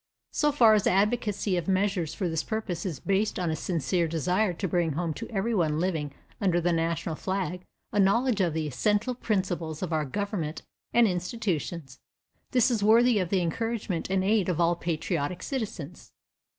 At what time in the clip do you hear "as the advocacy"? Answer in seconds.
0.73-1.57